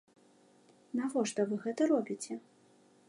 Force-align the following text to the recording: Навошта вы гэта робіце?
Навошта 1.01 1.45
вы 1.51 1.55
гэта 1.67 1.81
робіце? 1.93 2.33